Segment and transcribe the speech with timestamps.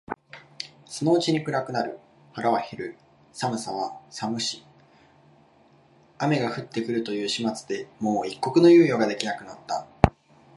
[0.87, 1.99] そのうちに暗くなる、
[2.33, 2.97] 腹は減る、
[3.31, 4.65] 寒さは寒し、
[6.17, 9.85] 雨が降って来るという始末でもう一刻の猶予が出来なくなった